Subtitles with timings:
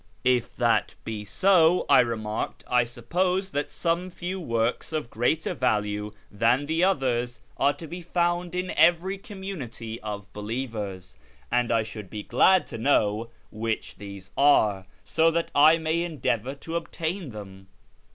[0.23, 6.11] "If that be so," I remarked," I suppose that some few works of greater value
[6.31, 11.17] than the others are to be found in every community of believers;
[11.51, 16.55] and I should be glad to know which these are, so that I may endeavour
[16.55, 17.67] to obtain them."